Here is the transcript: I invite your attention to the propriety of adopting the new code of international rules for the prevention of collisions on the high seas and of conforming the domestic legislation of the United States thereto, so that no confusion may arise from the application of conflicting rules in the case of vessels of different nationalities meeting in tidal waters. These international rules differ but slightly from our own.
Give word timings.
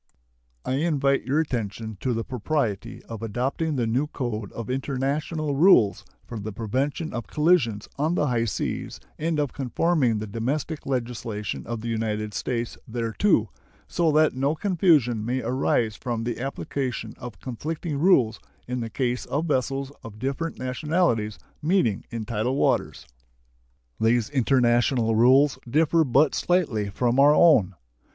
I 0.65 0.77
invite 0.77 1.25
your 1.25 1.39
attention 1.39 1.95
to 1.99 2.11
the 2.11 2.23
propriety 2.23 3.03
of 3.03 3.21
adopting 3.21 3.75
the 3.75 3.85
new 3.85 4.07
code 4.07 4.51
of 4.53 4.67
international 4.67 5.55
rules 5.55 6.03
for 6.25 6.39
the 6.39 6.51
prevention 6.51 7.13
of 7.13 7.27
collisions 7.27 7.87
on 7.99 8.15
the 8.15 8.25
high 8.25 8.45
seas 8.45 8.99
and 9.19 9.37
of 9.39 9.53
conforming 9.53 10.17
the 10.17 10.25
domestic 10.25 10.87
legislation 10.87 11.67
of 11.67 11.81
the 11.81 11.87
United 11.87 12.33
States 12.33 12.79
thereto, 12.89 13.51
so 13.87 14.11
that 14.13 14.33
no 14.33 14.55
confusion 14.55 15.23
may 15.23 15.43
arise 15.43 15.95
from 15.97 16.23
the 16.23 16.39
application 16.39 17.13
of 17.19 17.39
conflicting 17.39 17.99
rules 17.99 18.39
in 18.67 18.79
the 18.79 18.89
case 18.89 19.25
of 19.27 19.45
vessels 19.45 19.91
of 20.03 20.17
different 20.17 20.57
nationalities 20.57 21.37
meeting 21.61 22.05
in 22.09 22.25
tidal 22.25 22.55
waters. 22.55 23.05
These 23.99 24.31
international 24.31 25.15
rules 25.15 25.59
differ 25.69 26.03
but 26.03 26.33
slightly 26.33 26.89
from 26.89 27.19
our 27.19 27.35
own. 27.35 27.75